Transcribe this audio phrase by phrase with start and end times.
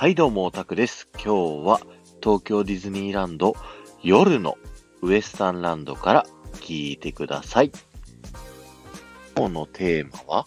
[0.00, 1.10] はいどうも、オタクです。
[1.12, 1.80] 今日は
[2.22, 3.54] 東京ディズニーランド
[4.02, 4.56] 夜の
[5.02, 7.72] ウエスタンランドから聞いてください。
[9.36, 10.46] 今日のテーマは、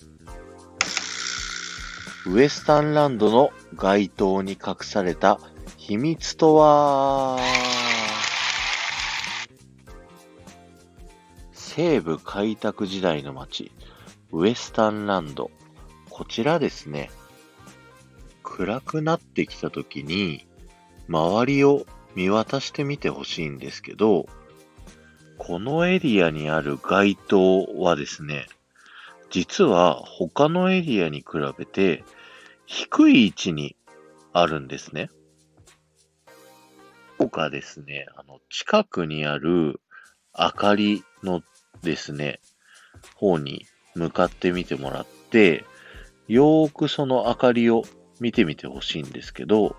[2.25, 5.39] ウエスタンランドの街灯に隠された
[5.77, 7.37] 秘密とは、
[11.51, 13.71] 西部開拓時代の街、
[14.31, 15.51] ウエスタンランド。
[16.09, 17.11] こちらですね、
[18.43, 20.45] 暗くなってきた時に、
[21.07, 24.27] 周りを見渡してみてほしいんですけど、
[25.37, 28.45] このエリアにある街灯はですね、
[29.29, 31.25] 実は他のエリアに比
[31.57, 32.03] べて
[32.65, 33.75] 低い位置に
[34.31, 35.09] あるんですね。
[37.17, 39.79] とかですね、あの、近くにある
[40.37, 41.41] 明かりの
[41.81, 42.39] ですね、
[43.15, 45.65] 方に向かってみてもらって、
[46.27, 47.83] よーくその明かりを
[48.23, 49.75] 見てみてほしいんですけど、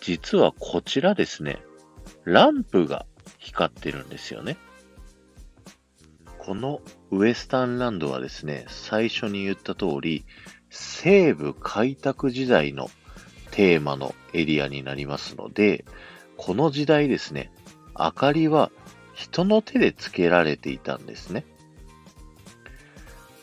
[0.00, 1.64] 実はこちらですね、
[2.24, 3.06] ランプが
[3.38, 4.56] 光ってるんですよね。
[6.38, 10.24] このウエスタンランドはですね、最初に言った通り、
[10.70, 12.88] 西部開拓時代の
[13.50, 15.84] テーマのエリアになりますので、
[16.36, 17.50] この時代ですね、
[17.98, 18.70] 明かりは
[19.12, 21.44] 人の手でつけられていたんですね。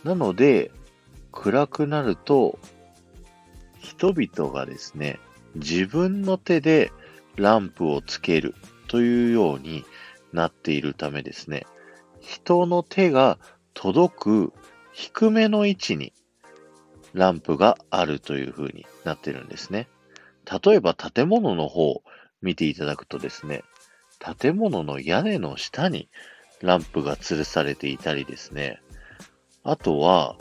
[0.06, 0.72] なので、
[1.34, 2.58] 暗くなると、
[3.84, 5.20] 人々がですね、
[5.56, 6.92] 自分の手で
[7.36, 8.56] ランプをつける
[8.88, 9.84] というように
[10.32, 11.68] なっているためですね、
[12.22, 13.38] 人の手が
[13.74, 14.54] 届く
[14.94, 16.14] 低めの位置に
[17.14, 19.90] ランプがあるという風になってるんですね。
[20.64, 22.04] 例えば建物の方を
[22.42, 23.64] 見ていただくとですね、
[24.40, 26.10] 建物の屋根の下に
[26.62, 28.82] ランプが吊るされていたりですね、
[29.64, 30.38] あとは、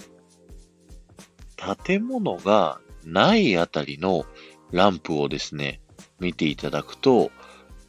[1.86, 4.24] 建物がないあたりの
[4.70, 5.80] ランプをですね、
[6.20, 7.30] 見ていただくと、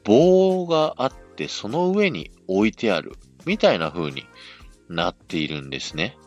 [0.04, 3.14] 棒があってその上に置いてある
[3.46, 4.26] みたいな風に
[4.90, 6.18] なっているんですね。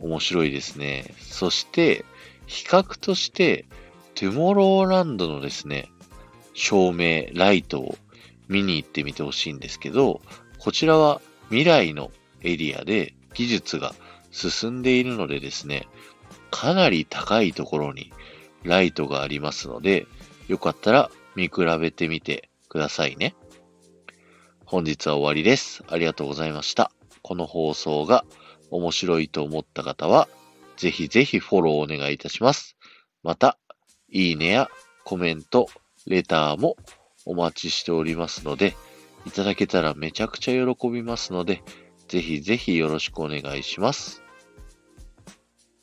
[0.00, 1.14] 面白いですね。
[1.20, 2.04] そして、
[2.46, 3.66] 比較として、
[4.14, 5.90] トゥモローランドのですね、
[6.54, 7.98] 照明、ライトを
[8.48, 10.20] 見に行ってみてほしいんですけど、
[10.58, 12.10] こちらは未来の
[12.42, 13.94] エリアで技術が
[14.30, 15.88] 進んでいるのでですね、
[16.54, 18.12] かなり高いところに
[18.62, 20.06] ライトがありますので、
[20.46, 23.34] よかったら見比べてみてくださいね。
[24.64, 25.82] 本日は終わりです。
[25.88, 26.92] ありがとうございました。
[27.22, 28.24] この放送が
[28.70, 30.28] 面白いと思った方は、
[30.76, 32.76] ぜひぜひフォローお願いいたします。
[33.24, 33.58] また、
[34.08, 34.70] いいねや
[35.02, 35.66] コメント、
[36.06, 36.76] レターも
[37.26, 38.76] お待ちしておりますので、
[39.26, 41.64] いただけたらめちゃくちゃ喜びますので、
[42.06, 44.23] ぜひぜひよろしくお願いします。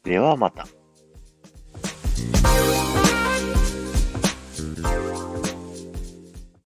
[0.03, 0.67] ではまた。